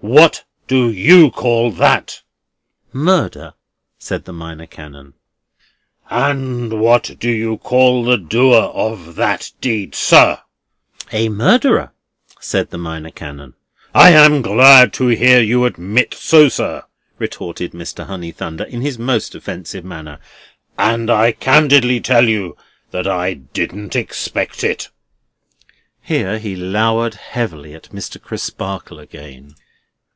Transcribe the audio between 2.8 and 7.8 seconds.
"Murder," said the Minor Canon. "What do you